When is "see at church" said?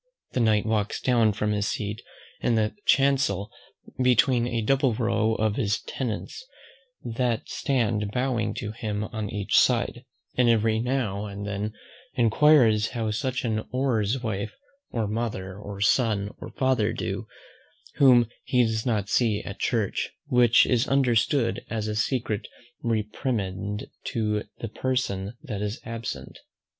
19.07-20.09